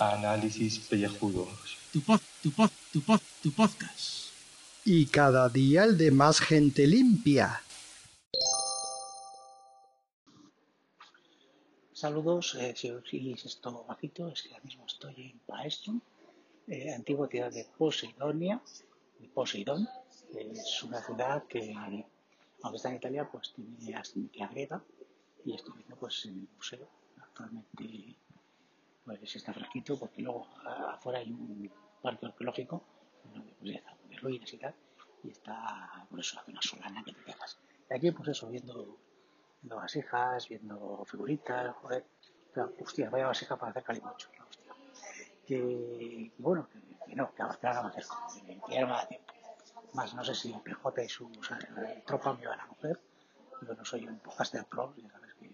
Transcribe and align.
Análisis 0.00 0.80
pellejudos. 0.80 1.78
Tu 1.92 2.00
pod, 2.00 2.20
tu 2.42 2.50
pod, 2.50 2.70
tu 2.92 3.00
pod, 3.00 3.20
tu 3.42 3.52
podcast. 3.52 4.32
Y 4.84 5.06
cada 5.06 5.48
día 5.48 5.84
el 5.84 5.96
de 5.96 6.10
más 6.10 6.40
gente 6.40 6.84
limpia. 6.88 7.62
Saludos, 11.92 12.56
eh, 12.58 12.74
si 12.74 12.90
oís 12.90 13.44
esto 13.44 13.84
bajito, 13.86 14.28
es 14.30 14.42
que 14.42 14.48
ahora 14.48 14.64
mismo 14.64 14.84
estoy 14.84 15.14
en 15.30 15.38
Paestum, 15.46 16.00
eh, 16.66 16.92
antigua 16.92 17.28
ciudad 17.28 17.52
de 17.52 17.66
Poseidonia, 17.78 18.60
de 19.20 19.28
Poseidón. 19.28 19.88
Es 20.34 20.82
una 20.82 21.00
ciudad 21.04 21.44
que, 21.46 21.72
aunque 22.66 22.76
está 22.76 22.88
en 22.90 22.96
Italia, 22.96 23.28
pues 23.30 23.52
tiene 23.54 23.96
ascendencia 23.96 24.48
griega 24.48 24.82
y 25.44 25.54
estoy 25.54 25.74
viendo 25.76 25.96
pues 25.96 26.24
en 26.26 26.40
el 26.40 26.48
museo. 26.56 26.88
Actualmente 27.22 28.16
pues 29.04 29.36
está 29.36 29.52
fresquito 29.52 29.98
porque 29.98 30.22
luego 30.22 30.46
afuera 30.88 31.20
hay 31.20 31.30
un 31.30 31.70
parque 32.02 32.26
arqueológico 32.26 32.82
donde, 33.32 33.52
pues, 33.60 33.72
de 34.10 34.16
ruinas 34.18 34.52
y 34.52 34.58
tal, 34.58 34.74
y 35.22 35.30
está 35.30 36.06
por 36.10 36.20
eso 36.20 36.38
hace 36.40 36.50
una 36.50 36.62
solana 36.62 37.02
que 37.04 37.12
te 37.12 37.22
cagas. 37.22 37.58
Y 37.88 37.94
aquí 37.94 38.10
pues 38.10 38.28
eso, 38.30 38.48
viendo 38.48 38.98
viendo 39.62 39.76
vasijas, 39.76 40.48
viendo 40.48 41.04
figuritas, 41.04 41.74
joder. 41.76 42.04
Pero, 42.52 42.72
hostia, 42.80 43.10
vaya 43.10 43.26
vasija 43.26 43.56
para 43.56 43.70
hacer 43.70 43.82
calimocho, 43.82 44.28
¿no? 44.38 44.46
hostia. 44.46 44.72
Que, 45.46 46.32
bueno, 46.38 46.68
que, 47.06 47.14
no, 47.14 47.32
que 47.34 47.42
a 47.42 47.46
Barcelona 47.46 47.82
no 47.82 47.82
me 47.84 47.88
acerco, 47.90 48.16
que, 48.34 48.60
que 48.60 48.84
me 48.84 48.90
da 48.90 49.06
tiempo. 49.06 49.25
Más 49.96 50.12
no 50.12 50.22
sé 50.22 50.34
si 50.34 50.52
el 50.52 50.60
PJ 50.60 51.04
y 51.04 51.08
su 51.08 51.24
o 51.26 51.42
sea, 51.42 51.58
tropa 52.04 52.34
me 52.34 52.46
van 52.46 52.60
a 52.60 52.68
coger. 52.68 53.00
Yo 53.66 53.74
no 53.74 53.82
soy 53.82 54.06
un 54.06 54.18
podcaster 54.18 54.62
pro, 54.66 54.94
ya 54.94 55.10
sabes 55.10 55.34
que 55.40 55.48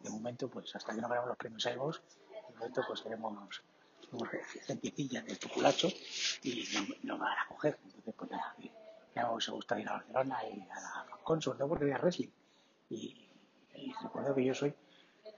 de, 0.00 0.10
momento, 0.10 0.48
pues 0.48 0.74
hasta 0.76 0.94
que 0.94 1.00
no 1.00 1.08
ganemos 1.08 1.30
los 1.30 1.36
premios 1.36 1.66
Aegos, 1.66 2.00
de 2.30 2.54
momento 2.56 2.82
pues 2.86 3.02
tenemos 3.02 3.62
gentecilla 4.64 5.22
de 5.22 5.34
populacho 5.34 5.88
y 6.44 6.64
no, 6.72 6.86
no 7.02 7.14
me 7.18 7.24
van 7.24 7.38
a 7.38 7.48
coger. 7.48 7.76
Entonces, 7.84 8.14
pues 8.16 8.30
nada, 8.30 8.54
me 8.58 9.24
hubiese 9.24 9.50
gustado 9.50 9.80
ir 9.80 9.88
a 9.88 9.94
Barcelona 9.94 10.38
y 10.48 10.60
a 10.70 10.80
la 10.80 11.40
sobre 11.40 11.58
todo 11.58 11.68
porque 11.68 11.84
había 11.84 11.98
wrestling. 11.98 12.30
Y, 12.90 13.28
y 13.74 13.92
recuerdo 14.00 14.36
que 14.36 14.44
yo 14.44 14.54
soy 14.54 14.72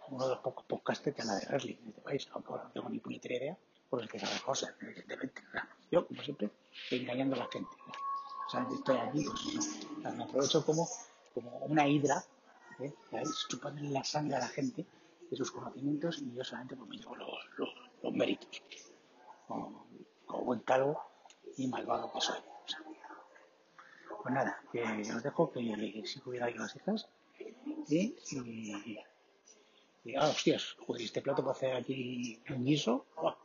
uno 0.08 0.24
de 0.24 0.34
los 0.34 0.40
pocos 0.40 0.66
podcasters 0.66 1.16
que 1.16 1.22
habla 1.22 1.36
de 1.36 1.46
wrestling 1.46 1.76
en 1.82 1.88
este 1.88 2.02
país, 2.02 2.28
aunque 2.32 2.52
no 2.52 2.70
tengo 2.70 2.90
ni 2.90 2.98
puñetera 2.98 3.36
idea 3.36 3.58
por 3.88 4.02
el 4.02 4.08
que 4.10 4.18
sabe 4.18 4.38
cosas, 4.44 4.74
evidentemente. 4.82 5.42
Yo, 5.90 6.06
como 6.06 6.22
siempre, 6.22 6.50
engañando 6.90 7.36
a 7.36 7.40
la 7.40 7.48
gente. 7.48 7.68
O 8.46 8.50
sea, 8.50 8.66
estoy 8.72 8.96
pues 9.24 9.78
no. 10.02 10.12
Me 10.12 10.24
aprovecho 10.24 10.64
como, 10.64 10.88
como 11.34 11.50
una 11.58 11.86
hidra, 11.86 12.24
¿eh? 12.80 12.92
la 13.82 14.04
sangre 14.04 14.36
a 14.36 14.40
la 14.40 14.48
gente 14.48 14.86
de 15.30 15.36
sus 15.36 15.50
conocimientos 15.50 16.18
y 16.20 16.34
yo 16.34 16.42
solamente 16.44 16.76
pues, 16.76 16.88
me 16.88 16.96
llevo 16.96 17.16
los, 17.16 17.38
los, 17.56 17.68
los 18.02 18.12
méritos. 18.12 18.62
Como, 19.46 19.86
buen 20.44 20.60
calvo 20.60 21.00
y 21.56 21.66
malvado 21.66 22.10
que 22.12 22.20
soy. 22.20 22.38
O 22.38 22.68
sea, 22.68 22.80
pues 24.22 24.34
nada, 24.34 24.62
que 24.72 24.82
os 24.82 25.22
dejo 25.22 25.52
que 25.52 26.02
si 26.06 26.20
hubiera 26.24 26.46
ahí 26.46 26.54
las 26.54 26.74
hijas. 26.76 27.08
Y, 27.88 28.16
y, 28.30 28.98
y, 30.04 30.16
ah, 30.16 30.28
hostias, 30.28 30.76
este 30.98 31.22
plato 31.22 31.42
para 31.42 31.52
hacer 31.52 31.76
aquí 31.76 32.40
un 32.50 32.64
guiso. 32.64 33.06
¡buah! 33.16 33.36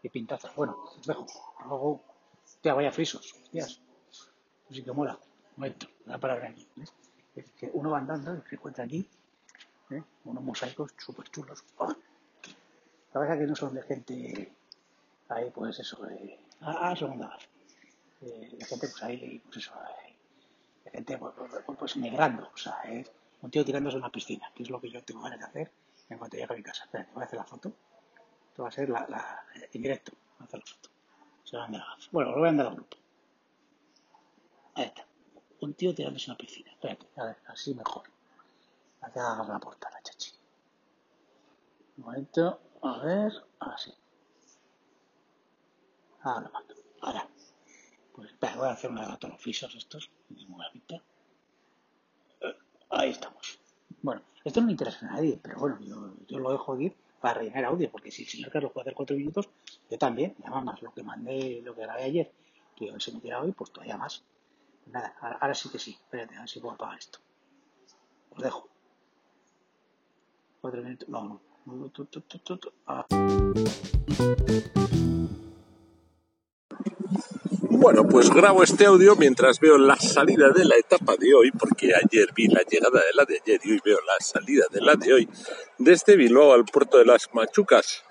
Qué 0.00 0.10
pintaza. 0.10 0.50
Bueno, 0.56 0.76
os 0.84 1.06
dejo. 1.06 1.26
Luego, 1.66 2.02
hostia, 2.62 2.74
vaya 2.74 2.92
frisos. 2.92 3.32
Hostias. 3.32 3.80
Eso 4.08 4.30
sí 4.70 4.84
que 4.84 4.92
mola. 4.92 5.18
Momento, 5.56 5.88
una 6.06 6.18
palabra 6.18 6.48
aquí. 6.48 6.64
Es 7.34 7.50
que 7.58 7.68
uno 7.72 7.90
va 7.90 7.98
andando 7.98 8.36
y 8.36 8.48
se 8.48 8.54
encuentra 8.54 8.84
aquí 8.84 9.08
¿eh? 9.90 10.02
unos 10.24 10.44
mosaicos 10.44 10.92
súper 10.96 11.28
chulos. 11.30 11.64
¡Ah! 11.80 11.92
La 13.14 13.20
verdad 13.20 13.38
que 13.38 13.46
no 13.46 13.56
son 13.56 13.74
de 13.74 13.82
gente 13.82 14.52
ahí, 15.28 15.50
pues 15.50 15.80
eso, 15.80 16.08
eh, 16.08 16.38
ah, 16.60 16.90
ah, 16.90 16.96
segunda 16.96 17.36
eh, 18.20 18.48
de 18.58 18.64
gente 18.64 18.86
pues 18.88 19.02
ahí, 19.02 19.40
pues 19.44 19.56
eso, 19.56 19.72
eh, 19.74 20.14
de 20.84 20.90
gente 20.92 21.18
pues, 21.18 21.34
pues, 21.66 21.78
pues 21.78 21.96
migrando, 21.96 22.48
o 22.54 22.56
sea, 22.56 22.80
es 22.84 23.10
un 23.42 23.50
tío 23.50 23.64
tirándose 23.64 23.96
a 23.96 24.00
una 24.00 24.12
piscina, 24.12 24.52
que 24.54 24.62
es 24.62 24.70
lo 24.70 24.80
que 24.80 24.88
yo 24.88 25.02
tengo 25.02 25.22
ganas 25.22 25.40
de 25.40 25.44
hacer 25.46 25.72
en 26.08 26.18
cuanto 26.18 26.36
llegue 26.36 26.52
a 26.52 26.56
mi 26.56 26.62
casa. 26.62 26.88
Voy 27.12 27.22
a 27.22 27.26
hacer 27.26 27.38
la 27.38 27.44
foto. 27.44 27.72
Esto 28.50 28.62
va 28.62 28.68
a 28.68 28.72
ser 28.72 28.88
la, 28.88 29.06
la, 29.08 29.44
en 29.72 29.82
directo, 29.82 30.12
voy 30.12 30.44
a 30.44 30.44
hacer 30.44 30.60
la 30.60 30.66
foto. 30.66 30.91
Se 31.44 31.56
a 31.56 31.60
mandar 31.60 31.82
a- 31.82 31.96
Bueno, 32.10 32.30
lo 32.32 32.36
a 32.38 32.40
mandar 32.46 32.66
al 32.68 32.74
grupo. 32.74 32.96
Ahí 34.74 34.84
está. 34.86 35.06
Un 35.60 35.74
tío 35.74 35.94
tirándose 35.94 36.30
una 36.30 36.38
piscina. 36.38 36.70
Espérate, 36.72 37.06
a 37.16 37.24
ver, 37.24 37.36
así 37.46 37.74
mejor. 37.74 38.04
Hagas 39.00 39.48
la 39.48 39.58
portada, 39.58 40.00
chachi. 40.02 40.32
Un 41.98 42.04
momento, 42.04 42.60
a 42.82 42.98
ver. 42.98 43.32
Ahora 46.22 46.40
lo 46.40 46.50
mando. 46.50 46.74
Ahora. 47.00 47.28
Pues 48.14 48.30
espera, 48.30 48.56
voy 48.56 48.68
a 48.68 48.72
hacer 48.72 48.90
una 48.90 49.16
de 49.16 49.28
los 49.28 49.40
frisos 49.40 49.74
estos. 49.74 50.10
que 50.28 50.34
tengo 50.34 50.54
una 50.56 50.70
pinta. 50.70 50.96
Eh, 52.40 52.56
Ahí 52.90 53.10
estamos. 53.10 53.58
Bueno, 54.02 54.22
esto 54.44 54.60
no 54.60 54.66
le 54.66 54.72
interesa 54.72 55.06
a 55.06 55.12
nadie, 55.12 55.38
pero 55.42 55.58
bueno, 55.58 55.78
yo, 55.80 56.14
yo 56.28 56.38
lo 56.38 56.52
dejo 56.52 56.78
ir 56.80 56.94
para 57.22 57.34
rellenar 57.34 57.66
audio, 57.66 57.90
porque 57.90 58.10
si 58.10 58.24
el 58.24 58.28
señor 58.28 58.50
Carlos 58.50 58.72
puede 58.72 58.82
hacer 58.82 58.94
cuatro 58.94 59.16
minutos, 59.16 59.48
yo 59.88 59.96
también, 59.96 60.34
y 60.38 60.42
además 60.42 60.64
más 60.64 60.82
lo 60.82 60.92
que 60.92 61.04
mandé, 61.04 61.62
lo 61.62 61.74
que 61.74 61.82
grabé 61.82 62.02
ayer, 62.02 62.32
que 62.76 62.92
se 62.98 63.12
metiera 63.12 63.40
hoy, 63.40 63.52
pues 63.52 63.70
todavía 63.70 63.96
más. 63.96 64.24
Nada, 64.86 65.14
ahora, 65.20 65.38
ahora 65.40 65.54
sí 65.54 65.68
que 65.70 65.78
sí. 65.78 65.92
Espérate, 65.92 66.36
a 66.36 66.40
ver 66.40 66.48
si 66.48 66.58
puedo 66.58 66.74
apagar 66.74 66.98
esto. 66.98 67.20
Os 68.30 68.42
dejo. 68.42 68.68
Cuatro 70.60 70.82
minutos. 70.82 71.08
No, 71.08 71.22
no. 71.24 71.40
Ah. 72.86 73.06
Bueno, 77.82 78.06
pues 78.06 78.30
grabo 78.30 78.62
este 78.62 78.86
audio 78.86 79.16
mientras 79.16 79.58
veo 79.58 79.76
la 79.76 79.96
salida 79.96 80.50
de 80.50 80.64
la 80.64 80.76
etapa 80.76 81.16
de 81.16 81.34
hoy, 81.34 81.50
porque 81.50 81.92
ayer 81.92 82.28
vi 82.32 82.46
la 82.46 82.62
llegada 82.62 83.00
de 83.00 83.12
la 83.12 83.24
de 83.24 83.40
ayer 83.42 83.60
y 83.64 83.72
hoy 83.72 83.80
veo 83.84 83.98
la 84.06 84.24
salida 84.24 84.66
de 84.70 84.80
la 84.80 84.94
de 84.94 85.12
hoy, 85.12 85.28
desde 85.78 86.14
Bilbao 86.14 86.52
al 86.52 86.64
puerto 86.64 86.98
de 86.98 87.04
las 87.04 87.30
Machucas, 87.34 88.04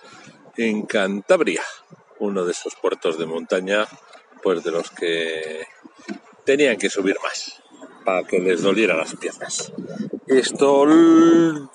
en 0.57 0.81
Cantabria, 0.81 1.63
uno 2.19 2.43
de 2.43 2.51
esos 2.51 2.75
puertos 2.75 3.17
de 3.17 3.25
montaña, 3.25 3.87
pues 4.43 4.61
de 4.61 4.71
los 4.71 4.91
que 4.91 5.65
tenían 6.43 6.75
que 6.75 6.89
subir 6.89 7.15
más, 7.23 7.63
para 8.03 8.23
que 8.23 8.39
les 8.39 8.63
doliera 8.63 8.97
las 8.97 9.15
piernas. 9.15 9.71
Esto, 10.27 10.85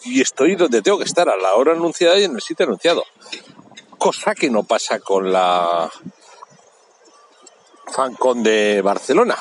y 0.04 0.20
estoy 0.20 0.54
donde 0.56 0.82
tengo 0.82 0.98
que 0.98 1.04
estar, 1.04 1.30
a 1.30 1.36
la 1.38 1.54
hora 1.54 1.72
anunciada 1.72 2.18
y 2.18 2.24
en 2.24 2.34
el 2.34 2.42
sitio 2.42 2.66
anunciado. 2.66 3.04
Cosa 3.96 4.34
que 4.34 4.50
no 4.50 4.64
pasa 4.64 5.00
con 5.00 5.32
la 5.32 5.90
FanCon 7.86 8.42
de 8.42 8.82
Barcelona. 8.82 9.36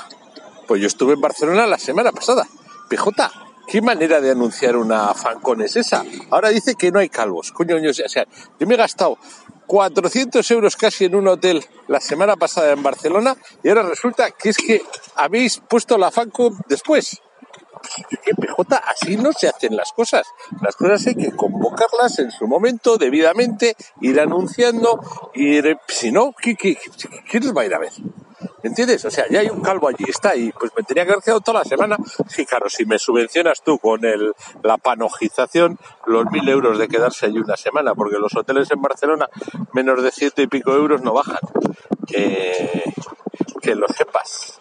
Pues 0.67 0.81
yo 0.81 0.87
estuve 0.87 1.13
en 1.13 1.21
Barcelona 1.21 1.67
la 1.67 1.77
semana 1.77 2.11
pasada. 2.11 2.47
PJ, 2.89 3.31
¿qué 3.67 3.81
manera 3.81 4.21
de 4.21 4.31
anunciar 4.31 4.75
una 4.77 5.13
FanCon 5.13 5.61
es 5.61 5.75
esa? 5.75 6.03
Ahora 6.31 6.49
dice 6.49 6.75
que 6.75 6.91
no 6.91 6.99
hay 6.99 7.09
calvos. 7.09 7.51
Coño, 7.51 7.75
coño, 7.75 7.89
o 7.89 7.93
sea, 7.93 8.25
yo 8.59 8.67
me 8.67 8.75
he 8.75 8.77
gastado 8.77 9.17
400 9.67 10.49
euros 10.51 10.75
casi 10.75 11.05
en 11.05 11.15
un 11.15 11.27
hotel 11.27 11.65
la 11.87 11.99
semana 11.99 12.35
pasada 12.35 12.71
en 12.71 12.83
Barcelona 12.83 13.35
y 13.63 13.69
ahora 13.69 13.83
resulta 13.83 14.31
que 14.31 14.49
es 14.49 14.57
que 14.57 14.81
habéis 15.15 15.61
puesto 15.67 15.97
la 15.97 16.11
FanCon 16.11 16.57
después. 16.67 17.21
¿Qué 18.23 18.33
PJ? 18.35 18.75
Así 18.77 19.17
no 19.17 19.31
se 19.33 19.47
hacen 19.47 19.75
las 19.75 19.91
cosas. 19.91 20.27
Las 20.61 20.75
cosas 20.75 21.05
hay 21.07 21.15
que 21.15 21.31
convocarlas 21.35 22.19
en 22.19 22.31
su 22.31 22.47
momento, 22.47 22.97
debidamente, 22.97 23.75
ir 24.01 24.19
anunciando, 24.19 24.99
ir... 25.33 25.77
Si 25.87 26.11
no, 26.11 26.33
¿qué, 26.41 26.55
qué, 26.55 26.75
qué- 26.75 27.09
quién 27.29 27.43
les 27.43 27.55
va 27.55 27.61
a 27.61 27.65
ir 27.65 27.73
a 27.75 27.79
ver? 27.79 27.91
¿Me 28.63 28.69
entiendes? 28.69 29.05
O 29.05 29.11
sea, 29.11 29.25
ya 29.29 29.39
hay 29.41 29.49
un 29.49 29.61
calvo 29.61 29.87
allí, 29.87 30.05
está 30.07 30.31
ahí. 30.31 30.51
Pues 30.59 30.71
me 30.75 30.83
tenía 30.83 31.05
que 31.05 31.11
haber 31.11 31.23
quedado 31.23 31.39
toda 31.41 31.59
la 31.59 31.65
semana. 31.65 31.97
Sí, 32.27 32.45
claro, 32.45 32.67
si 32.69 32.85
me 32.85 32.97
subvencionas 32.97 33.61
tú 33.61 33.77
con 33.77 34.03
el, 34.05 34.33
la 34.63 34.77
panojización, 34.77 35.77
los 36.07 36.25
mil 36.31 36.47
euros 36.49 36.79
de 36.79 36.87
quedarse 36.87 37.27
allí 37.27 37.37
una 37.37 37.57
semana, 37.57 37.93
porque 37.93 38.17
los 38.17 38.35
hoteles 38.35 38.71
en 38.71 38.81
Barcelona, 38.81 39.29
menos 39.73 40.01
de 40.01 40.11
ciento 40.11 40.41
y 40.41 40.47
pico 40.47 40.73
euros 40.73 41.01
no 41.03 41.13
bajan. 41.13 41.37
Que, 42.07 42.83
que 43.61 43.75
lo 43.75 43.87
sepas. 43.87 44.59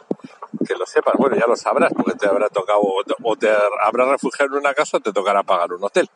Que 0.66 0.74
lo 0.74 0.86
sepas, 0.86 1.14
bueno, 1.18 1.36
ya 1.36 1.46
lo 1.46 1.56
sabrás, 1.56 1.92
porque 1.94 2.12
te 2.12 2.26
habrá 2.26 2.48
tocado, 2.48 2.80
o 2.80 3.36
te 3.36 3.48
habrá 3.82 4.04
refugiado 4.06 4.52
en 4.52 4.60
una 4.60 4.74
casa 4.74 4.96
o 4.98 5.00
te 5.00 5.12
tocará 5.12 5.42
pagar 5.42 5.72
un 5.72 5.84
hotel. 5.84 6.08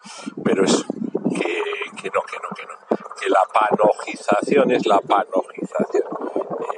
Pero 0.44 0.64
eso, 0.64 0.84
que, 1.30 1.62
que 2.00 2.10
no, 2.10 2.22
que 2.22 2.36
no, 2.42 2.48
que 2.56 2.66
no. 2.66 3.14
Que 3.20 3.28
la 3.28 3.42
panojización 3.52 4.70
es 4.70 4.86
la 4.86 5.00
panojización. 5.00 6.04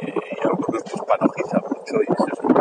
Eh, 0.00 0.20
y 0.37 0.46
algunos 0.46 0.82
pues 0.82 1.02
panojizan 1.06 1.62
mucho 1.69 1.94
y 1.96 2.12
es 2.12 2.40
un 2.43 2.61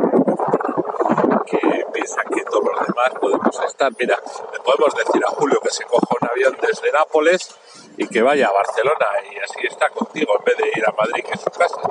que 1.45 1.85
piensan 1.93 2.25
que 2.33 2.43
todos 2.43 2.65
los 2.65 2.87
demás 2.87 3.11
podemos 3.19 3.59
estar. 3.65 3.91
Mira, 3.97 4.17
le 4.53 4.59
podemos 4.59 4.93
decir 4.95 5.23
a 5.25 5.29
Julio 5.31 5.59
que 5.61 5.71
se 5.71 5.83
coja 5.85 6.07
un 6.21 6.29
avión 6.29 6.57
desde 6.61 6.91
Nápoles 6.91 7.55
y 7.99 8.07
que 8.07 8.21
vaya 8.21 8.47
a 8.47 8.53
Barcelona 8.53 9.05
y 9.29 9.37
así 9.39 9.67
está 9.67 9.89
contigo 9.89 10.33
en 10.39 10.45
vez 10.45 10.55
de 10.55 10.69
ir 10.73 10.85
a 10.87 10.93
Madrid, 10.93 11.21
que 11.21 11.33
es 11.33 11.41
su 11.41 11.51
casa. 11.51 11.81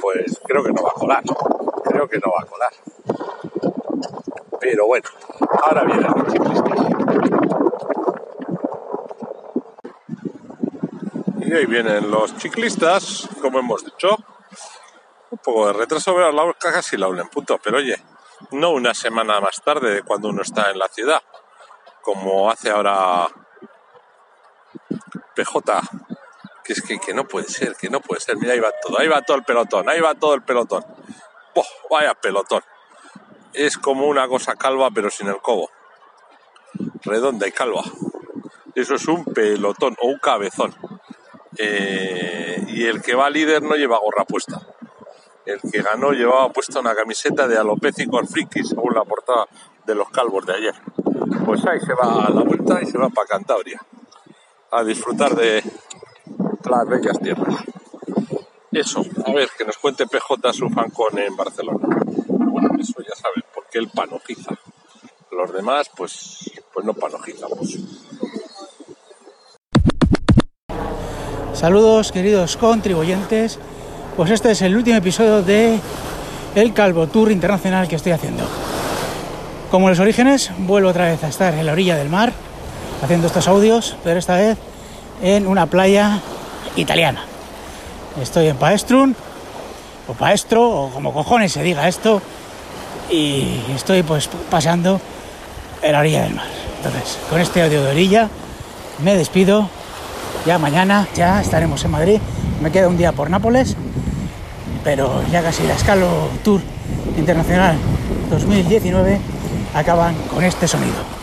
Pues 0.00 0.40
creo 0.44 0.64
que 0.64 0.72
no 0.72 0.82
va 0.82 0.90
a 0.90 0.94
colar. 0.94 1.22
Creo 1.84 2.08
que 2.08 2.18
no 2.18 2.32
va 2.32 2.42
a 2.42 2.46
colar. 2.46 2.72
Pero 4.58 4.86
bueno, 4.88 5.08
ahora 5.62 5.84
vienen 5.84 6.12
los 6.16 6.32
ciclistas. 6.32 6.78
Y 11.46 11.52
ahí 11.52 11.66
vienen 11.66 12.10
los 12.10 12.34
ciclistas, 12.34 13.28
como 13.40 13.60
hemos 13.60 13.84
dicho. 13.84 14.16
Un 15.30 15.38
poco 15.38 15.68
de 15.68 15.74
retraso, 15.74 16.14
pero 16.14 16.32
la 16.32 16.52
casi 16.54 16.96
la 16.96 17.06
una 17.06 17.22
en 17.22 17.28
punto. 17.28 17.60
Pero 17.62 17.76
oye, 17.76 17.96
no 18.50 18.70
una 18.72 18.92
semana 18.92 19.40
más 19.40 19.62
tarde 19.62 19.94
de 19.94 20.02
cuando 20.02 20.30
uno 20.30 20.42
está 20.42 20.72
en 20.72 20.80
la 20.80 20.88
ciudad, 20.88 21.22
como 22.02 22.50
hace 22.50 22.70
ahora 22.70 23.28
PJ, 25.34 25.80
que 26.64 26.72
es 26.72 26.82
que, 26.82 26.98
que, 26.98 27.12
no 27.12 27.26
puede 27.28 27.46
ser, 27.48 27.76
que 27.76 27.90
no 27.90 28.00
puede 28.00 28.20
ser. 28.20 28.36
Mira, 28.36 28.54
ahí 28.54 28.60
va 28.60 28.72
todo, 28.82 28.98
ahí 28.98 29.08
va 29.08 29.22
todo 29.22 29.36
el 29.36 29.44
pelotón, 29.44 29.88
ahí 29.88 30.00
va 30.00 30.14
todo 30.14 30.34
el 30.34 30.42
pelotón. 30.42 30.84
¡Boh! 31.54 31.64
Vaya 31.90 32.14
pelotón. 32.14 32.62
Es 33.52 33.76
como 33.78 34.06
una 34.06 34.26
cosa 34.26 34.56
calva, 34.56 34.90
pero 34.90 35.10
sin 35.10 35.28
el 35.28 35.38
cobo. 35.38 35.70
Redonda 37.02 37.46
y 37.46 37.52
calva. 37.52 37.82
Eso 38.74 38.94
es 38.94 39.06
un 39.06 39.24
pelotón 39.24 39.94
o 40.00 40.08
un 40.08 40.18
cabezón. 40.18 40.74
Eh, 41.58 42.64
y 42.68 42.86
el 42.86 43.02
que 43.02 43.14
va 43.14 43.30
líder 43.30 43.62
no 43.62 43.76
lleva 43.76 43.98
gorra 43.98 44.24
puesta. 44.24 44.60
El 45.46 45.60
que 45.60 45.82
ganó 45.82 46.12
llevaba 46.12 46.50
puesta 46.50 46.80
una 46.80 46.94
camiseta 46.94 47.46
de 47.46 47.58
alopécico 47.58 48.18
al 48.18 48.26
friki, 48.26 48.64
según 48.64 48.94
la 48.94 49.04
portada 49.04 49.46
de 49.84 49.94
los 49.94 50.08
calvos 50.10 50.46
de 50.46 50.54
ayer. 50.54 50.74
Pues 51.44 51.64
ahí 51.66 51.78
se 51.80 51.92
va 51.92 52.24
a 52.24 52.30
la 52.30 52.42
vuelta 52.42 52.80
y 52.82 52.86
se 52.86 52.98
va 52.98 53.10
para 53.10 53.28
Cantabria 53.28 53.80
a 54.74 54.82
disfrutar 54.82 55.36
de 55.36 55.62
las 56.68 56.88
bellas 56.88 57.20
tierras. 57.20 57.54
Eso, 58.72 59.04
a 59.24 59.32
ver, 59.32 59.48
que 59.56 59.64
nos 59.64 59.78
cuente 59.78 60.04
PJ 60.06 60.52
su 60.52 60.68
fancón 60.68 61.16
en 61.18 61.36
Barcelona. 61.36 61.86
Bueno, 62.26 62.70
eso 62.80 63.00
ya 63.00 63.14
saben, 63.14 63.44
porque 63.54 63.78
él 63.78 63.88
panojiza. 63.94 64.56
Los 65.30 65.52
demás, 65.52 65.88
pues, 65.96 66.50
pues 66.72 66.84
no 66.84 66.92
panojizamos. 66.92 67.78
Saludos 71.52 72.10
queridos 72.10 72.56
contribuyentes, 72.56 73.60
pues 74.16 74.32
este 74.32 74.50
es 74.50 74.62
el 74.62 74.76
último 74.76 74.96
episodio 74.96 75.40
de 75.42 75.78
el 76.56 76.74
Calvo 76.74 77.06
Tour 77.06 77.30
Internacional 77.30 77.86
que 77.86 77.94
estoy 77.94 78.10
haciendo. 78.10 78.42
Como 79.70 79.88
los 79.88 80.00
orígenes, 80.00 80.50
vuelvo 80.58 80.88
otra 80.88 81.06
vez 81.06 81.22
a 81.22 81.28
estar 81.28 81.54
en 81.54 81.64
la 81.64 81.72
orilla 81.72 81.96
del 81.96 82.08
mar 82.08 82.32
haciendo 83.04 83.26
estos 83.26 83.46
audios, 83.48 83.96
pero 84.02 84.18
esta 84.18 84.36
vez 84.36 84.56
en 85.22 85.46
una 85.46 85.66
playa 85.66 86.20
italiana. 86.74 87.22
Estoy 88.20 88.48
en 88.48 88.56
Paestrun, 88.56 89.14
o 90.08 90.14
Paestro, 90.14 90.68
o 90.68 90.90
como 90.90 91.12
cojones 91.12 91.52
se 91.52 91.62
diga 91.62 91.86
esto, 91.86 92.22
y 93.10 93.60
estoy 93.74 94.02
pues 94.02 94.28
paseando 94.50 95.00
en 95.82 95.92
la 95.92 96.00
orilla 96.00 96.22
del 96.22 96.34
mar. 96.34 96.46
Entonces, 96.78 97.18
con 97.28 97.40
este 97.40 97.62
audio 97.62 97.84
de 97.84 97.90
orilla, 97.90 98.28
me 99.02 99.16
despido 99.16 99.68
ya 100.46 100.58
mañana 100.58 101.06
ya 101.14 101.40
estaremos 101.40 101.84
en 101.84 101.90
Madrid. 101.90 102.20
Me 102.62 102.70
queda 102.70 102.88
un 102.88 102.96
día 102.96 103.12
por 103.12 103.28
Nápoles, 103.28 103.76
pero 104.82 105.22
ya 105.30 105.42
casi 105.42 105.66
la 105.66 105.74
Escalo 105.74 106.28
Tour 106.42 106.60
Internacional 107.18 107.76
2019 108.30 109.20
acaban 109.74 110.14
con 110.32 110.42
este 110.44 110.66
sonido. 110.68 111.13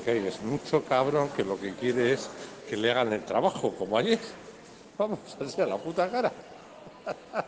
Lo 0.00 0.04
que 0.04 0.10
hay 0.12 0.26
es 0.26 0.42
mucho 0.42 0.82
cabrón 0.84 1.28
que 1.36 1.44
lo 1.44 1.60
que 1.60 1.74
quiere 1.74 2.12
es 2.14 2.30
que 2.68 2.76
le 2.76 2.90
hagan 2.90 3.12
el 3.12 3.22
trabajo, 3.24 3.72
como 3.78 3.98
ayer. 3.98 4.18
Vamos, 4.98 5.18
así 5.40 5.60
a 5.60 5.66
la 5.66 5.76
puta 5.76 6.10
cara. 6.10 6.32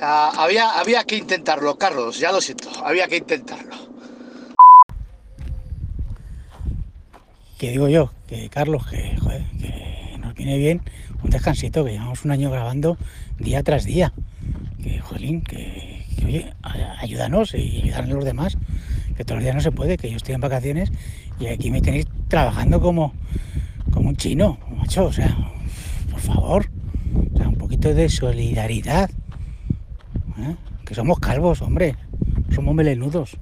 Ah, 0.00 0.30
había, 0.36 0.78
había 0.78 1.02
que 1.02 1.16
intentarlo, 1.16 1.76
Carlos, 1.76 2.20
ya 2.20 2.30
lo 2.30 2.40
siento, 2.40 2.70
había 2.84 3.08
que 3.08 3.16
intentarlo. 3.16 3.74
Que 7.58 7.70
digo 7.72 7.88
yo, 7.88 8.12
que 8.28 8.48
Carlos, 8.48 8.86
que, 8.86 9.16
joder, 9.20 9.42
que 9.60 10.16
nos 10.20 10.34
viene 10.34 10.56
bien 10.56 10.82
un 11.24 11.30
descansito, 11.30 11.84
que 11.84 11.90
llevamos 11.94 12.24
un 12.24 12.30
año 12.30 12.48
grabando 12.48 12.96
día 13.40 13.64
tras 13.64 13.84
día. 13.84 14.12
Que, 14.80 15.00
jolín, 15.00 15.42
que, 15.42 16.04
que 16.16 16.24
oye, 16.24 16.54
a- 16.62 17.00
ayúdanos 17.00 17.54
y 17.54 17.80
ayudar 17.82 18.04
a 18.04 18.06
los 18.06 18.24
demás, 18.24 18.56
que 19.18 19.24
todos 19.24 19.38
los 19.38 19.42
días 19.42 19.56
no 19.56 19.60
se 19.60 19.72
puede, 19.72 19.96
que 19.96 20.08
yo 20.08 20.16
estoy 20.16 20.36
en 20.36 20.40
vacaciones 20.40 20.92
y 21.40 21.46
aquí 21.46 21.72
me 21.72 21.80
tenéis 21.80 22.06
trabajando 22.28 22.80
como, 22.80 23.12
como 23.90 24.10
un 24.10 24.16
chino, 24.16 24.58
macho, 24.76 25.06
o 25.06 25.12
sea, 25.12 25.36
por 26.08 26.20
favor, 26.20 26.70
un 27.34 27.56
poquito 27.56 27.92
de 27.92 28.08
solidaridad. 28.08 29.10
¿eh? 30.38 30.54
Que 30.84 30.94
somos 30.94 31.18
calvos, 31.18 31.62
hombre, 31.62 31.96
somos 32.54 32.76
melenudos. 32.76 33.36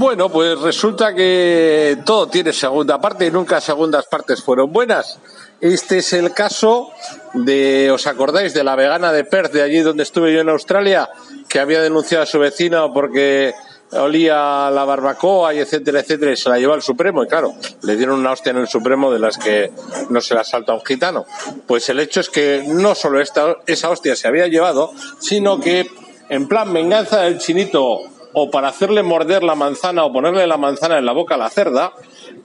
Bueno, 0.00 0.30
pues 0.30 0.58
resulta 0.58 1.14
que 1.14 1.98
todo 2.06 2.26
tiene 2.26 2.54
segunda 2.54 2.98
parte 3.02 3.26
y 3.26 3.30
nunca 3.30 3.60
segundas 3.60 4.06
partes 4.06 4.42
fueron 4.42 4.72
buenas. 4.72 5.18
Este 5.60 5.98
es 5.98 6.14
el 6.14 6.32
caso 6.32 6.88
de, 7.34 7.90
¿os 7.90 8.06
acordáis 8.06 8.54
de 8.54 8.64
la 8.64 8.76
vegana 8.76 9.12
de 9.12 9.24
Perth, 9.24 9.52
de 9.52 9.60
allí 9.60 9.80
donde 9.80 10.04
estuve 10.04 10.32
yo 10.32 10.40
en 10.40 10.48
Australia, 10.48 11.10
que 11.50 11.60
había 11.60 11.82
denunciado 11.82 12.22
a 12.22 12.26
su 12.26 12.38
vecino 12.38 12.94
porque 12.94 13.52
olía 13.92 14.70
la 14.70 14.86
barbacoa 14.86 15.52
y 15.52 15.58
etcétera, 15.58 16.00
etcétera, 16.00 16.32
y 16.32 16.36
se 16.38 16.48
la 16.48 16.58
llevó 16.58 16.72
al 16.72 16.80
Supremo? 16.80 17.22
Y 17.22 17.26
claro, 17.26 17.52
le 17.82 17.96
dieron 17.96 18.20
una 18.20 18.32
hostia 18.32 18.52
en 18.52 18.56
el 18.56 18.68
Supremo 18.68 19.12
de 19.12 19.18
las 19.18 19.36
que 19.36 19.70
no 20.08 20.22
se 20.22 20.34
la 20.34 20.44
salta 20.44 20.72
un 20.72 20.82
gitano. 20.82 21.26
Pues 21.66 21.90
el 21.90 22.00
hecho 22.00 22.20
es 22.20 22.30
que 22.30 22.64
no 22.66 22.94
solo 22.94 23.20
esa 23.20 23.90
hostia 23.90 24.16
se 24.16 24.26
había 24.26 24.46
llevado, 24.46 24.94
sino 25.18 25.60
que 25.60 25.90
en 26.30 26.48
plan 26.48 26.72
venganza 26.72 27.20
del 27.20 27.38
chinito 27.38 28.09
o 28.32 28.50
para 28.50 28.68
hacerle 28.68 29.02
morder 29.02 29.42
la 29.42 29.54
manzana 29.54 30.04
o 30.04 30.12
ponerle 30.12 30.46
la 30.46 30.56
manzana 30.56 30.98
en 30.98 31.06
la 31.06 31.12
boca 31.12 31.34
a 31.34 31.38
la 31.38 31.50
cerda, 31.50 31.92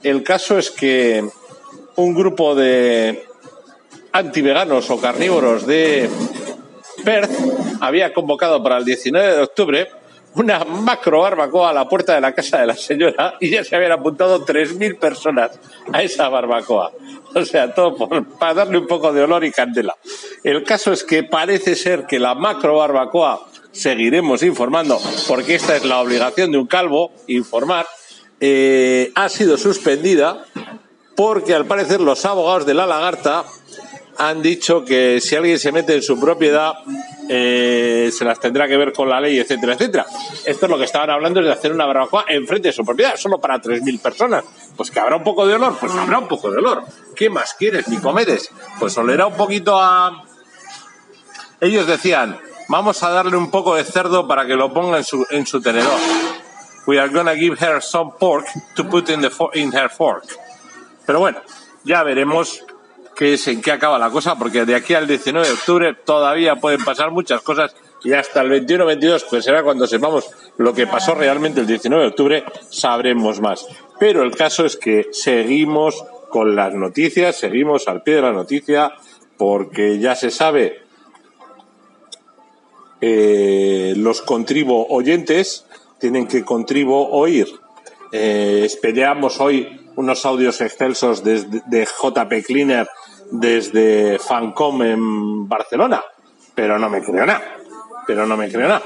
el 0.02 0.22
caso 0.22 0.58
es 0.58 0.70
que 0.70 1.24
un 1.96 2.14
grupo 2.14 2.54
de 2.54 3.24
antiveganos 4.12 4.90
o 4.90 5.00
carnívoros 5.00 5.66
de 5.66 6.08
Perth 7.04 7.30
había 7.80 8.12
convocado 8.12 8.62
para 8.62 8.78
el 8.78 8.84
19 8.84 9.36
de 9.36 9.42
octubre 9.42 9.90
una 10.34 10.64
macro 10.64 11.22
barbacoa 11.22 11.70
a 11.70 11.72
la 11.72 11.88
puerta 11.88 12.14
de 12.14 12.20
la 12.20 12.34
casa 12.34 12.58
de 12.60 12.66
la 12.66 12.76
señora 12.76 13.36
y 13.40 13.48
ya 13.50 13.64
se 13.64 13.74
habían 13.74 13.92
apuntado 13.92 14.44
3.000 14.44 14.98
personas 14.98 15.58
a 15.94 16.02
esa 16.02 16.28
barbacoa. 16.28 16.92
O 17.34 17.42
sea, 17.46 17.72
todo 17.74 17.96
por- 17.96 18.26
para 18.38 18.52
darle 18.52 18.76
un 18.76 18.86
poco 18.86 19.14
de 19.14 19.22
olor 19.22 19.44
y 19.44 19.50
candela. 19.50 19.96
El 20.44 20.62
caso 20.62 20.92
es 20.92 21.04
que 21.04 21.22
parece 21.22 21.74
ser 21.74 22.04
que 22.06 22.18
la 22.18 22.34
macro 22.34 22.76
barbacoa, 22.76 23.46
seguiremos 23.76 24.42
informando, 24.42 25.00
porque 25.28 25.54
esta 25.54 25.76
es 25.76 25.84
la 25.84 26.00
obligación 26.00 26.50
de 26.52 26.58
un 26.58 26.66
calvo, 26.66 27.12
informar, 27.26 27.86
eh, 28.40 29.12
ha 29.14 29.28
sido 29.28 29.56
suspendida 29.56 30.44
porque 31.16 31.54
al 31.54 31.66
parecer 31.66 32.00
los 32.00 32.24
abogados 32.24 32.66
de 32.66 32.74
la 32.74 32.86
lagarta 32.86 33.44
han 34.18 34.42
dicho 34.42 34.84
que 34.84 35.20
si 35.20 35.36
alguien 35.36 35.58
se 35.58 35.72
mete 35.72 35.94
en 35.94 36.02
su 36.02 36.18
propiedad 36.18 36.74
eh, 37.28 38.10
se 38.12 38.24
las 38.24 38.38
tendrá 38.38 38.68
que 38.68 38.76
ver 38.76 38.92
con 38.92 39.08
la 39.08 39.20
ley, 39.20 39.38
etcétera, 39.38 39.74
etcétera. 39.74 40.06
Esto 40.44 40.66
es 40.66 40.70
lo 40.70 40.78
que 40.78 40.84
estaban 40.84 41.10
hablando 41.10 41.40
es 41.40 41.46
de 41.46 41.52
hacer 41.52 41.72
una 41.72 41.84
barbacoa 41.86 42.26
enfrente 42.28 42.68
de 42.68 42.72
su 42.72 42.84
propiedad, 42.84 43.16
solo 43.16 43.40
para 43.40 43.60
3.000 43.60 44.00
personas. 44.00 44.44
Pues 44.76 44.90
que 44.90 45.00
habrá 45.00 45.16
un 45.16 45.24
poco 45.24 45.46
de 45.46 45.54
olor, 45.54 45.76
pues 45.78 45.92
habrá 45.92 46.18
un 46.18 46.28
poco 46.28 46.50
de 46.50 46.58
olor. 46.58 46.84
¿Qué 47.14 47.28
más 47.28 47.54
quieres, 47.54 47.88
Nicomedes? 47.88 48.50
Pues 48.78 48.96
olerá 48.96 49.26
un 49.26 49.34
poquito 49.34 49.76
a... 49.80 50.24
Ellos 51.60 51.86
decían, 51.86 52.38
vamos 52.68 53.02
a 53.02 53.10
darle 53.10 53.36
un 53.36 53.50
poco 53.50 53.74
de 53.74 53.84
cerdo 53.84 54.26
para 54.26 54.46
que 54.46 54.54
lo 54.54 54.72
ponga 54.72 54.98
en 54.98 55.04
su, 55.04 55.26
en 55.30 55.46
su 55.46 55.60
tenedor. 55.60 55.98
We 56.86 57.00
are 57.00 57.08
gonna 57.12 57.34
give 57.34 57.58
her 57.60 57.82
some 57.82 58.12
pork 58.18 58.46
to 58.76 58.84
put 58.84 59.08
in, 59.10 59.20
the 59.20 59.30
in 59.54 59.72
her 59.72 59.90
fork. 59.90 60.24
Pero 61.04 61.20
bueno, 61.20 61.40
ya 61.84 62.02
veremos 62.02 62.64
qué 63.16 63.34
es, 63.34 63.48
en 63.48 63.62
qué 63.62 63.72
acaba 63.72 63.98
la 63.98 64.10
cosa, 64.10 64.36
porque 64.36 64.64
de 64.64 64.74
aquí 64.74 64.94
al 64.94 65.06
19 65.06 65.46
de 65.46 65.54
octubre 65.54 65.94
todavía 65.94 66.56
pueden 66.56 66.84
pasar 66.84 67.10
muchas 67.10 67.40
cosas 67.42 67.74
y 68.04 68.12
hasta 68.12 68.42
el 68.42 68.50
21-22, 68.50 69.24
pues 69.28 69.44
será 69.44 69.62
cuando 69.62 69.86
sepamos 69.86 70.28
lo 70.58 70.74
que 70.74 70.86
pasó 70.86 71.14
realmente 71.14 71.60
el 71.60 71.66
19 71.66 72.04
de 72.04 72.10
octubre, 72.10 72.44
sabremos 72.70 73.40
más. 73.40 73.66
Pero 73.98 74.22
el 74.22 74.36
caso 74.36 74.64
es 74.64 74.76
que 74.76 75.08
seguimos 75.12 76.04
con 76.28 76.54
las 76.54 76.74
noticias, 76.74 77.36
seguimos 77.36 77.88
al 77.88 78.02
pie 78.02 78.16
de 78.16 78.22
la 78.22 78.32
noticia, 78.32 78.92
porque 79.38 79.98
ya 79.98 80.14
se 80.14 80.30
sabe 80.30 80.85
eh, 83.00 83.94
los 83.96 84.22
contribo 84.22 84.86
oyentes 84.88 85.66
tienen 85.98 86.26
que 86.26 86.44
contribo 86.44 87.10
oír. 87.10 87.48
Eh, 88.12 88.62
esperamos 88.64 89.40
hoy 89.40 89.80
unos 89.96 90.24
audios 90.26 90.60
excelsos 90.60 91.24
desde, 91.24 91.62
de 91.66 91.86
JP 91.86 92.46
Cleaner 92.46 92.88
desde 93.30 94.18
Fancom 94.18 94.82
en 94.82 95.48
Barcelona. 95.48 96.02
pero 96.54 96.78
no 96.78 96.88
me 96.88 97.02
creo 97.02 97.26
nada. 97.26 97.42
Pero 98.06 98.26
no 98.26 98.36
me 98.36 98.48
creo 98.48 98.68
nada. 98.68 98.82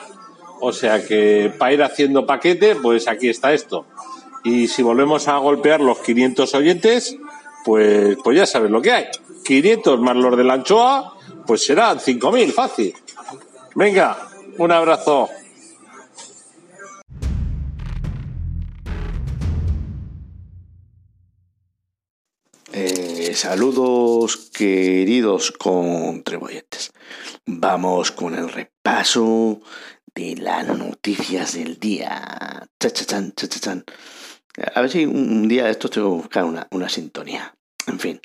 O 0.61 0.73
sea 0.73 1.05
que 1.07 1.52
para 1.57 1.73
ir 1.73 1.83
haciendo 1.83 2.26
paquete, 2.26 2.76
pues 2.76 3.09
aquí 3.09 3.29
está 3.29 3.52
esto. 3.52 3.87
Y 4.45 4.69
si 4.69 4.83
volvemos 4.83 5.29
a 5.29 5.37
golpear 5.38 5.81
los 5.81 5.99
500 5.99 6.55
oyentes, 6.55 7.17
pues, 7.64 8.17
pues 8.23 8.37
ya 8.37 8.47
sabes 8.47 8.71
lo 8.71 8.83
que 8.83 8.93
hay. 8.93 9.07
500 9.45 10.00
más 10.00 10.17
los 10.17 10.37
de 10.37 10.45
la 10.45 10.55
anchoa, 10.55 11.14
pues 11.47 11.64
serán 11.64 11.99
5.000, 11.99 12.52
fácil. 12.52 12.95
Venga, 13.75 14.19
un 14.59 14.73
abrazo. 14.73 15.29
Eh, 22.73 23.33
saludos 23.35 24.50
queridos 24.53 25.53
contribuyentes. 25.53 26.93
Vamos 27.47 28.11
con 28.11 28.35
el 28.35 28.49
repaso 28.49 29.61
de 30.15 30.37
las 30.37 30.67
noticias 30.67 31.55
del 31.55 31.79
día. 31.79 32.69
Chachachán, 32.81 33.33
chachachán. 33.37 33.85
A 34.75 34.81
ver 34.81 34.91
si 34.91 35.07
un 35.07 35.47
día 35.47 35.67
de 35.67 35.71
estos 35.71 35.93
tengo 35.93 36.11
que 36.11 36.23
buscar 36.23 36.45
una, 36.45 36.67
una 36.73 36.89
sintonía. 36.89 37.55
En 37.87 38.00
fin. 38.00 38.21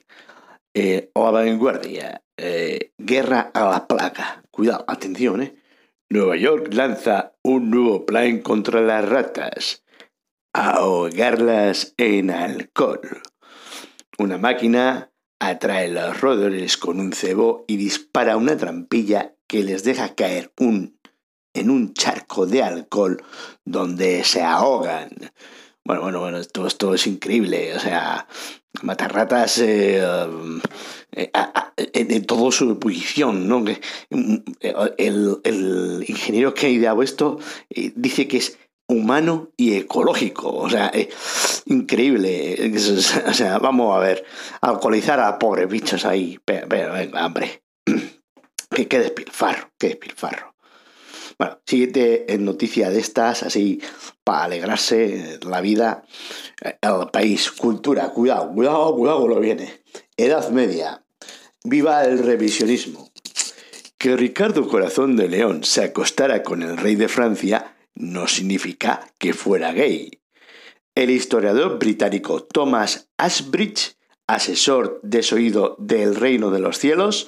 Eh, 0.74 1.12
o 1.14 1.32
vanguardia. 1.32 2.24
Eh, 2.36 2.92
guerra 2.98 3.52
a 3.54 3.70
la 3.70 3.88
plaga. 3.88 4.44
Cuidado, 4.56 4.86
atención, 4.88 5.42
¿eh? 5.42 5.62
Nueva 6.10 6.38
York 6.38 6.74
lanza 6.74 7.36
un 7.44 7.70
nuevo 7.70 8.06
plan 8.06 8.40
contra 8.40 8.80
las 8.80 9.04
ratas. 9.04 9.84
Ahogarlas 10.54 11.94
en 11.98 12.32
alcohol. 12.32 13.22
Una 14.18 14.38
máquina 14.38 15.12
atrae 15.42 15.90
los 15.90 16.22
roedores 16.22 16.78
con 16.78 17.02
un 17.02 17.12
cebo 17.12 17.66
y 17.68 17.76
dispara 17.76 18.38
una 18.38 18.56
trampilla 18.56 19.36
que 19.46 19.62
les 19.62 19.84
deja 19.84 20.16
caer 20.16 20.54
un, 20.58 21.02
en 21.54 21.70
un 21.70 21.94
charco 21.94 22.46
de 22.46 22.64
alcohol 22.64 23.22
donde 23.66 24.24
se 24.24 24.42
ahogan. 24.42 25.10
Bueno, 25.86 26.02
bueno, 26.02 26.20
bueno, 26.20 26.38
esto, 26.40 26.66
esto 26.66 26.94
es 26.96 27.06
increíble. 27.06 27.76
O 27.76 27.80
sea, 27.80 28.28
matar 28.82 29.14
ratas 29.14 29.60
eh, 29.60 30.04
eh, 31.12 31.32
en 31.78 32.26
todo 32.26 32.52
su 32.52 32.72
ebullición, 32.72 33.48
¿no? 33.48 33.64
El, 34.10 35.38
el, 35.44 36.06
ingeniero 36.08 36.54
que 36.54 36.66
ha 36.66 36.70
ideado 36.70 37.04
esto 37.04 37.40
eh, 37.70 37.94
dice 37.96 38.28
que 38.28 38.38
es 38.38 38.58
humano 38.88 39.52
y 39.58 39.76
ecológico. 39.76 40.54
O 40.56 40.70
sea, 40.70 40.90
eh, 40.94 41.10
increíble. 41.66 42.72
O 43.28 43.34
sea, 43.34 43.60
vamos 43.60 43.96
a 43.96 44.00
ver, 44.00 44.26
alcoholizar 44.62 45.20
a 45.20 45.38
pobres 45.38 45.70
bichos 45.70 46.06
ahí. 46.06 46.40
Pero, 46.44 46.68
venga, 46.68 47.26
hombre. 47.26 47.64
qué, 48.72 48.88
qué 48.88 49.00
despilfarro, 49.00 49.70
qué 49.78 49.90
despilfarro. 49.90 50.55
Bueno, 51.38 51.60
siguiente 51.66 52.26
noticia 52.40 52.90
de 52.90 53.00
estas, 53.00 53.44
así 53.44 53.82
para 54.24 54.46
alegrarse 54.46 55.40
la 55.48 55.60
vida, 55.62 56.06
el 56.82 57.10
país, 57.12 57.52
cultura, 57.52 58.10
cuidado, 58.10 58.52
cuidado, 58.54 58.96
cuidado 58.96 59.28
lo 59.28 59.40
viene. 59.40 59.82
Edad 60.16 60.50
media, 60.50 61.04
viva 61.64 62.06
el 62.06 62.20
revisionismo. 62.20 63.12
Que 63.98 64.16
Ricardo 64.16 64.68
Corazón 64.68 65.16
de 65.18 65.28
León 65.28 65.64
se 65.64 65.84
acostara 65.84 66.44
con 66.44 66.62
el 66.62 66.78
rey 66.78 66.96
de 66.96 67.08
Francia 67.08 67.76
no 67.96 68.28
significa 68.28 69.08
que 69.18 69.34
fuera 69.34 69.74
gay. 69.74 70.22
El 70.96 71.10
historiador 71.10 71.80
británico 71.80 72.44
Thomas 72.44 73.10
Ashbridge, 73.18 73.98
asesor 74.28 75.00
desoído 75.04 75.76
del 75.80 76.16
Reino 76.16 76.52
de 76.52 76.60
los 76.60 76.78
Cielos, 76.78 77.28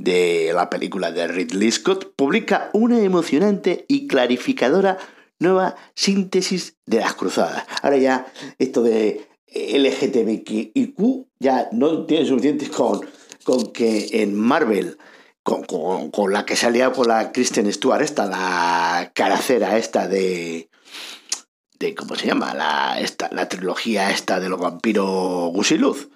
de 0.00 0.52
la 0.54 0.70
película 0.70 1.12
de 1.12 1.28
Ridley 1.28 1.70
Scott, 1.70 2.14
publica 2.16 2.70
una 2.72 3.00
emocionante 3.00 3.84
y 3.86 4.06
clarificadora 4.06 4.98
nueva 5.38 5.76
síntesis 5.94 6.76
de 6.86 7.00
las 7.00 7.14
cruzadas. 7.14 7.64
Ahora 7.82 7.98
ya 7.98 8.26
esto 8.58 8.82
de 8.82 9.26
LGTBIQ 9.54 11.26
ya 11.38 11.68
no 11.72 12.06
tiene 12.06 12.26
suficientes 12.26 12.70
con, 12.70 13.00
con 13.44 13.72
que 13.72 14.22
en 14.22 14.34
Marvel 14.34 14.96
con, 15.42 16.32
la 16.32 16.44
que 16.44 16.56
se 16.56 16.66
ha 16.66 16.70
liado 16.70 16.92
con 16.92 17.08
la 17.08 17.32
Kristen 17.32 17.70
Stewart, 17.72 18.02
esta, 18.02 18.26
la 18.26 19.12
caracera 19.14 19.78
esta 19.78 20.06
de. 20.06 20.70
de 21.78 21.94
¿Cómo 21.94 22.14
se 22.14 22.26
llama? 22.26 22.54
La, 22.54 23.00
esta, 23.00 23.28
la 23.32 23.48
trilogía 23.48 24.10
esta 24.10 24.38
de 24.38 24.48
los 24.48 24.60
vampiros 24.60 25.52
Gusiluz, 25.52 26.08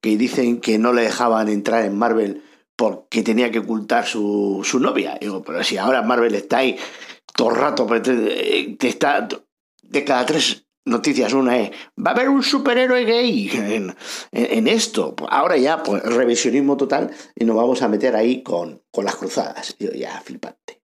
que 0.00 0.16
dicen 0.16 0.60
que 0.60 0.78
no 0.78 0.92
le 0.92 1.02
dejaban 1.02 1.48
entrar 1.48 1.84
en 1.84 1.96
Marvel 1.96 2.42
porque 2.80 3.22
tenía 3.22 3.50
que 3.50 3.58
ocultar 3.58 4.06
su, 4.06 4.62
su 4.64 4.80
novia. 4.80 5.18
Digo, 5.20 5.42
pero 5.42 5.62
si 5.62 5.76
ahora 5.76 6.00
Marvel 6.00 6.34
está 6.34 6.58
ahí 6.58 6.78
todo 7.36 7.50
el 7.50 7.56
rato, 7.56 7.86
pues, 7.86 8.00
te, 8.02 8.88
está. 8.88 9.28
de 9.82 10.02
cada 10.02 10.24
tres 10.24 10.64
noticias. 10.86 11.34
Una 11.34 11.58
es, 11.58 11.72
va 11.98 12.12
a 12.12 12.14
haber 12.14 12.30
un 12.30 12.42
superhéroe 12.42 13.04
gay 13.04 13.50
en, 14.32 14.66
esto. 14.66 15.14
Ahora 15.28 15.58
ya, 15.58 15.82
pues 15.82 16.02
revisionismo 16.04 16.78
total 16.78 17.10
y 17.34 17.44
nos 17.44 17.54
vamos 17.54 17.82
a 17.82 17.88
meter 17.88 18.16
ahí 18.16 18.42
con, 18.42 18.82
con 18.90 19.04
las 19.04 19.16
cruzadas. 19.16 19.76
Yo 19.78 19.90
ya, 19.90 20.18
flipante. 20.22 20.80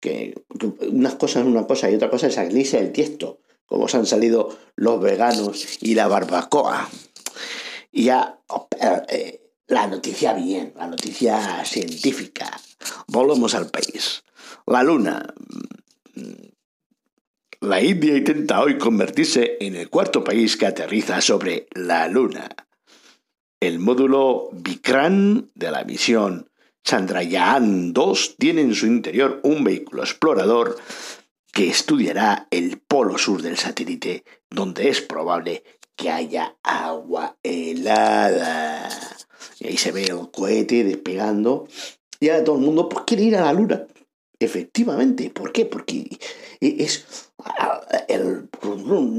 Que, 0.00 0.40
unas 0.88 1.16
cosas 1.16 1.44
una 1.44 1.66
cosa 1.66 1.90
y 1.90 1.96
otra 1.96 2.10
cosa 2.10 2.28
es 2.28 2.38
Alicia 2.38 2.78
el 2.78 2.92
tiesto. 2.92 3.40
Como 3.66 3.88
se 3.88 3.96
han 3.96 4.06
salido 4.06 4.56
los 4.76 5.00
veganos 5.00 5.82
y 5.82 5.96
la 5.96 6.06
barbacoa. 6.06 6.88
Y 7.90 8.04
ya, 8.04 8.38
eh, 9.08 9.41
la 9.72 9.86
noticia 9.86 10.32
bien, 10.34 10.72
la 10.76 10.86
noticia 10.86 11.64
científica. 11.64 12.50
Volvemos 13.08 13.54
al 13.54 13.70
país. 13.70 14.22
La 14.66 14.82
luna 14.82 15.34
la 17.62 17.80
India 17.80 18.16
intenta 18.16 18.60
hoy 18.60 18.76
convertirse 18.76 19.56
en 19.60 19.76
el 19.76 19.88
cuarto 19.88 20.24
país 20.24 20.56
que 20.56 20.66
aterriza 20.66 21.20
sobre 21.20 21.68
la 21.74 22.08
Luna. 22.08 22.48
El 23.60 23.78
módulo 23.78 24.50
Vikram 24.52 25.48
de 25.54 25.70
la 25.70 25.84
misión 25.84 26.50
Chandrayaan-2 26.84 28.34
tiene 28.36 28.62
en 28.62 28.74
su 28.74 28.86
interior 28.86 29.38
un 29.44 29.62
vehículo 29.62 30.02
explorador 30.02 30.76
que 31.52 31.68
estudiará 31.68 32.48
el 32.50 32.78
polo 32.78 33.16
sur 33.16 33.40
del 33.40 33.56
satélite, 33.56 34.24
donde 34.50 34.88
es 34.88 35.00
probable 35.00 35.62
que 35.94 36.10
haya 36.10 36.56
agua 36.64 37.36
helada. 37.44 38.88
Y 39.58 39.68
ahí 39.68 39.76
se 39.76 39.92
ve 39.92 40.04
el 40.04 40.30
cohete 40.30 40.84
despegando. 40.84 41.68
Y 42.20 42.28
ahora 42.28 42.44
todo 42.44 42.56
el 42.56 42.62
mundo 42.62 42.88
pues, 42.88 43.04
quiere 43.06 43.24
ir 43.24 43.36
a 43.36 43.42
la 43.42 43.52
Luna. 43.52 43.86
Efectivamente, 44.38 45.30
¿por 45.30 45.52
qué? 45.52 45.66
Porque 45.66 46.18
es 46.60 47.04
el 48.08 48.48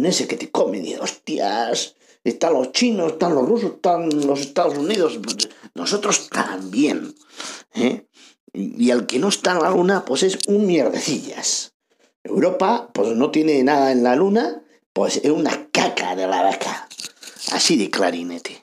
ese 0.06 0.28
que 0.28 0.38
te 0.38 0.52
come, 0.52 0.80
y 0.80 0.96
hostias, 0.96 1.96
están 2.24 2.54
los 2.54 2.72
chinos, 2.72 3.14
están 3.14 3.36
los 3.36 3.48
rusos, 3.48 3.74
están 3.76 4.10
los 4.26 4.42
Estados 4.42 4.78
Unidos, 4.78 5.20
nosotros 5.76 6.30
también. 6.30 7.14
¿eh? 7.74 8.06
Y 8.54 8.92
al 8.92 9.06
que 9.06 9.20
no 9.20 9.30
está 9.30 9.54
en 9.54 9.60
la 9.60 9.72
luna, 9.72 10.06
pues 10.06 10.24
es 10.24 10.40
un 10.48 10.66
mierdecillas. 10.66 11.74
Europa, 12.24 12.90
pues 12.94 13.10
no 13.10 13.32
tiene 13.32 13.64
nada 13.64 13.92
en 13.92 14.04
la 14.04 14.16
luna, 14.16 14.62
pues 14.94 15.18
es 15.18 15.32
una 15.32 15.68
caca 15.72 16.16
de 16.16 16.28
la 16.28 16.44
vaca. 16.44 16.88
Así 17.52 17.78
de 17.78 17.90
clarinete. 17.90 18.62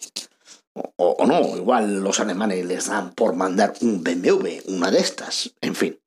O, 0.75 0.93
o, 0.97 1.27
no, 1.27 1.57
igual 1.57 2.00
los 2.00 2.21
alemanes 2.21 2.65
les 2.65 2.87
dan 2.87 3.15
por 3.15 3.35
mandar 3.35 3.75
un 3.81 4.05
BMW, 4.05 4.61
una 4.69 4.91
de 4.91 5.00
estas. 5.00 5.55
En 5.61 5.75
fin 5.75 6.00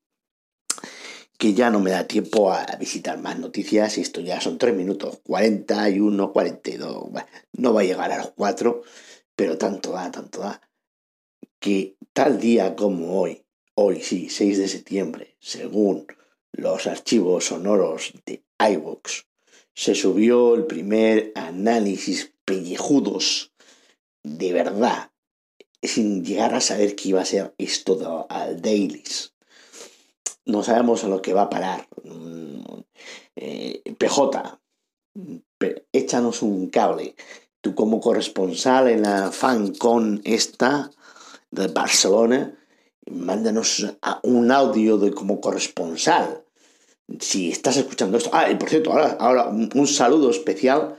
que 1.44 1.54
ya 1.54 1.70
no 1.70 1.82
me 1.82 1.92
da 1.92 2.08
tiempo 2.08 2.54
a 2.54 2.66
visitar 2.80 3.18
más 3.20 3.38
noticias. 3.38 3.98
Esto 3.98 4.22
ya 4.22 4.40
son 4.40 4.58
3 4.58 4.74
minutos 4.76 5.20
41, 5.24 6.32
42. 6.32 7.10
no 7.52 7.74
va 7.74 7.82
a 7.82 7.84
llegar 7.84 8.14
a 8.14 8.18
los 8.18 8.32
4, 8.32 8.82
pero 9.36 9.58
tanto 9.58 9.92
da, 9.92 10.10
tanto 10.10 10.40
da. 10.40 10.62
Que 11.60 11.98
tal 12.14 12.40
día 12.40 12.78
como 12.78 13.20
hoy, 13.20 13.44
hoy 13.76 14.02
sí, 14.02 14.30
6 14.30 14.58
de 14.58 14.68
septiembre, 14.70 15.36
según 15.42 16.08
los 16.54 16.88
archivos 16.88 17.48
sonoros 17.48 18.14
de 18.26 18.44
iVoox, 18.60 19.26
se 19.74 19.96
subió 19.96 20.56
el 20.56 20.66
primer 20.66 21.34
análisis 21.36 22.34
pellejudos 22.46 23.53
de 24.24 24.54
verdad, 24.54 25.12
sin 25.82 26.24
llegar 26.24 26.54
a 26.56 26.62
saber 26.62 26.96
que 26.96 27.10
iba 27.10 27.22
a 27.22 27.26
ser 27.26 27.54
esto 27.58 28.26
al 28.30 28.62
dailies 28.62 29.34
no 30.46 30.64
sabemos 30.64 31.04
a 31.04 31.08
lo 31.08 31.22
que 31.22 31.34
va 31.34 31.44
a 31.44 31.50
parar. 31.50 31.88
Mm, 32.04 32.82
eh, 33.36 33.82
PJ, 33.98 34.60
échanos 35.92 36.42
un 36.42 36.70
cable. 36.70 37.16
Tú 37.62 37.76
como 37.76 38.02
corresponsal 38.02 38.90
en 38.90 39.04
la 39.04 39.32
FanCon 39.32 40.22
esta 40.26 40.92
de 41.52 41.68
Barcelona, 41.68 42.60
mándanos 43.10 43.86
un 44.24 44.52
audio 44.52 44.98
de 44.98 45.12
como 45.12 45.40
corresponsal. 45.40 46.44
Si 47.20 47.52
estás 47.52 47.78
escuchando 47.78 48.18
esto. 48.18 48.32
Ah, 48.34 48.50
y 48.50 48.56
por 48.56 48.70
cierto, 48.70 48.92
ahora, 48.92 49.18
ahora 49.20 49.48
un 49.48 49.88
saludo 49.88 50.30
especial 50.30 50.98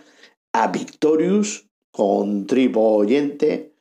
a 0.52 0.69
Victorius, 0.69 1.66
contribuyente, 1.94 3.72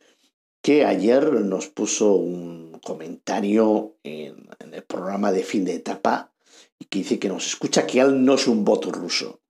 que 0.62 0.86
ayer 0.86 1.32
nos 1.42 1.68
puso 1.68 2.14
un 2.14 2.80
comentario 2.84 3.96
en, 4.04 4.48
el 4.72 4.84
programa 4.84 5.32
de 5.32 5.44
fin 5.44 5.66
de 5.66 5.74
etapa 5.74 6.32
y 6.78 6.86
que 6.86 7.00
dice 7.00 7.18
que 7.18 7.28
nos 7.28 7.48
escucha 7.48 7.88
que 7.88 8.00
él 8.00 8.24
no 8.24 8.36
es 8.36 8.48
un 8.48 8.64
bot 8.64 8.86
ruso, 8.86 9.42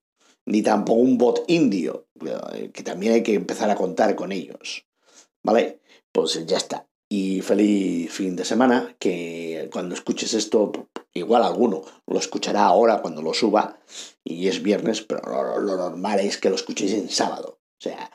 ni 0.46 0.62
tampoco 0.62 1.02
un 1.02 1.18
bot 1.18 1.44
indio, 1.48 2.08
eh, 2.26 2.72
que 2.74 2.84
también 2.84 3.14
hay 3.14 3.24
que 3.24 3.34
empezar 3.34 3.70
a 3.70 3.76
contar 3.76 4.16
con 4.16 4.32
ellos. 4.32 4.86
¿Vale? 5.44 5.82
Pues 6.14 6.46
ya 6.46 6.56
está. 6.56 6.88
Y 7.10 7.42
feliz 7.42 8.12
fin 8.14 8.38
de 8.38 8.46
semana, 8.46 8.96
que 8.98 9.70
cuando 9.74 9.94
escuches 9.94 10.34
esto, 10.34 10.72
igual 11.14 11.44
alguno 11.44 11.84
lo 12.08 12.18
escuchará 12.18 12.64
ahora 12.64 13.02
cuando 13.02 13.22
lo 13.22 13.34
suba 13.34 13.78
y 14.24 14.48
es 14.48 14.64
viernes, 14.64 15.02
pero 15.02 15.22
lo, 15.28 15.60
lo 15.60 15.76
normal 15.76 16.22
es 16.22 16.38
que 16.38 16.50
lo 16.50 16.56
escuchéis 16.56 16.94
en 16.94 17.10
sábado. 17.10 17.60
O 17.60 17.82
sea, 17.84 18.10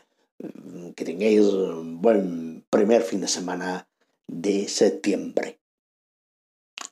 que 0.94 1.04
tengáis 1.04 1.40
un 1.40 2.00
buen 2.00 2.64
primer 2.70 3.02
fin 3.02 3.20
de 3.20 3.28
semana 3.28 3.88
de 4.26 4.68
septiembre. 4.68 5.60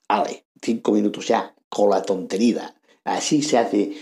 Vale, 0.09 0.47
cinco 0.61 0.93
minutos 0.93 1.29
ya 1.29 1.55
con 1.69 1.91
la 1.91 2.03
tontería. 2.03 2.75
Así 3.05 3.43
se 3.43 3.59
hace 3.59 3.97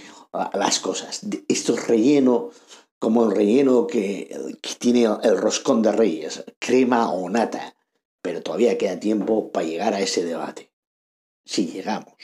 las 0.52 0.80
cosas. 0.80 1.20
Esto 1.48 1.74
es 1.74 1.86
relleno 1.86 2.50
como 2.98 3.24
el 3.24 3.36
relleno 3.36 3.86
que, 3.86 4.56
que 4.62 4.74
tiene 4.76 5.04
el 5.04 5.36
roscón 5.36 5.82
de 5.82 5.92
reyes, 5.92 6.44
crema 6.58 7.10
o 7.10 7.28
nata. 7.28 7.76
Pero 8.22 8.42
todavía 8.42 8.78
queda 8.78 8.98
tiempo 8.98 9.52
para 9.52 9.66
llegar 9.66 9.94
a 9.94 10.00
ese 10.00 10.24
debate. 10.24 10.72
Si 11.44 11.66
llegamos. 11.66 12.14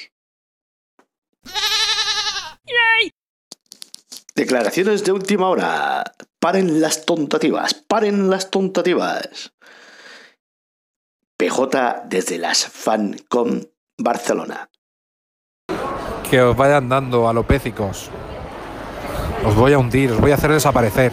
Declaraciones 4.40 5.04
de 5.04 5.12
última 5.12 5.50
hora. 5.50 6.02
Paren 6.38 6.80
las 6.80 7.04
tontativas, 7.04 7.74
paren 7.74 8.30
las 8.30 8.48
tontativas. 8.48 9.52
PJ 11.36 12.04
desde 12.06 12.38
las 12.38 12.64
FanCon 12.64 13.70
Barcelona. 13.98 14.70
Que 16.30 16.40
os 16.40 16.56
vayan 16.56 16.88
dando 16.88 17.28
alopécicos. 17.28 18.08
Os 19.44 19.54
voy 19.54 19.74
a 19.74 19.78
hundir, 19.78 20.10
os 20.12 20.20
voy 20.22 20.30
a 20.30 20.36
hacer 20.36 20.52
desaparecer. 20.52 21.12